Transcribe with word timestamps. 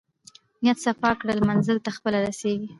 نیت 0.61 0.77
صفاء 0.85 1.13
کړه 1.19 1.33
منزل 1.49 1.77
ته 1.85 1.89
خپله 1.97 2.17
رسېږې. 2.27 2.67